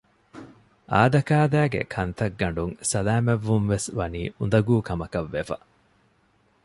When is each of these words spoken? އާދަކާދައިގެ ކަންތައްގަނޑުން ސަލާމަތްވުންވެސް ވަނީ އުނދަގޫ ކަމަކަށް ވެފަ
އާދަކާދައިގެ 0.91 1.81
ކަންތައްގަނޑުން 1.93 2.73
ސަލާމަތްވުންވެސް 2.91 3.87
ވަނީ 3.97 4.21
އުނދަގޫ 4.37 4.75
ކަމަކަށް 4.87 5.31
ވެފަ 5.35 5.57